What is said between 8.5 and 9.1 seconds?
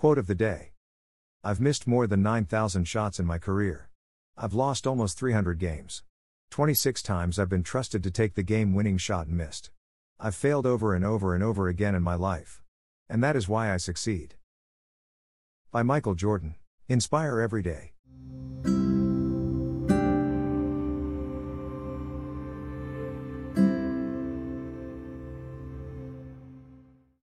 winning